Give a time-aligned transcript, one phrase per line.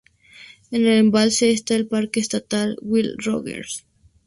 [0.71, 3.85] En el embalse está el parque estatal Will Rogers.